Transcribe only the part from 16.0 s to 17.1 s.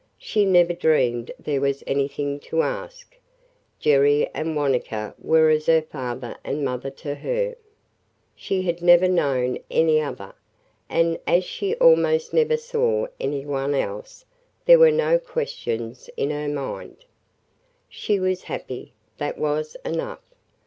in her mind.